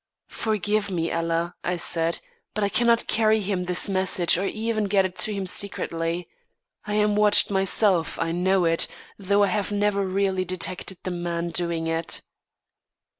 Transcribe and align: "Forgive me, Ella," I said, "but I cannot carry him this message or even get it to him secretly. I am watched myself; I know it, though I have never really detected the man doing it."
"Forgive 0.31 0.89
me, 0.89 1.11
Ella," 1.11 1.53
I 1.63 1.75
said, 1.75 2.21
"but 2.55 2.63
I 2.63 2.69
cannot 2.69 3.05
carry 3.05 3.39
him 3.39 3.65
this 3.65 3.87
message 3.87 4.35
or 4.35 4.47
even 4.47 4.85
get 4.85 5.05
it 5.05 5.15
to 5.17 5.31
him 5.31 5.45
secretly. 5.45 6.27
I 6.87 6.95
am 6.95 7.15
watched 7.15 7.51
myself; 7.51 8.17
I 8.19 8.31
know 8.31 8.65
it, 8.65 8.87
though 9.19 9.43
I 9.43 9.47
have 9.53 9.71
never 9.71 10.03
really 10.03 10.43
detected 10.43 10.97
the 11.03 11.11
man 11.11 11.51
doing 11.51 11.85
it." 11.85 12.23